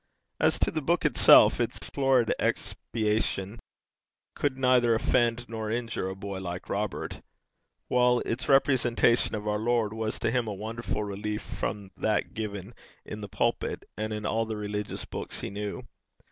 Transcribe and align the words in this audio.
As 0.39 0.57
to 0.57 0.71
the 0.71 0.81
book 0.81 1.05
itself, 1.05 1.59
its 1.59 1.77
florid 1.77 2.33
expatiation 2.39 3.59
could 4.33 4.57
neither 4.57 4.95
offend 4.95 5.47
nor 5.47 5.69
injure 5.69 6.09
a 6.09 6.15
boy 6.15 6.39
like 6.41 6.69
Robert, 6.69 7.21
while 7.87 8.17
its 8.21 8.49
representation 8.49 9.35
of 9.35 9.47
our 9.47 9.59
Lord 9.59 9.93
was 9.93 10.17
to 10.17 10.31
him 10.31 10.47
a 10.47 10.53
wonderful 10.55 11.03
relief 11.03 11.43
from 11.43 11.91
that 11.97 12.33
given 12.33 12.73
in 13.05 13.21
the 13.21 13.29
pulpit, 13.29 13.87
and 13.95 14.11
in 14.11 14.25
all 14.25 14.47
the 14.47 14.57
religious 14.57 15.05
books 15.05 15.41
he 15.41 15.51
knew. 15.51 15.85